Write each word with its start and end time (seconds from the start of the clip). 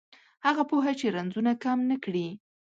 هغه 0.45 0.63
پوهه 0.69 0.91
چې 0.99 1.05
رنځونه 1.15 1.51
کم 1.63 1.79
نه 1.89 1.95
کړي 2.03 2.27